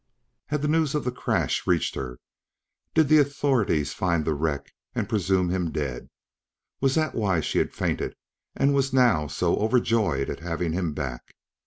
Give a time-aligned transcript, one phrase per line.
[0.47, 2.17] Had news of the crash reached her?
[2.95, 6.09] Did the authorities find the wreck and presume him dead?
[6.79, 8.15] Was that why she had fainted
[8.55, 11.35] and was now so overjoyed at having him back?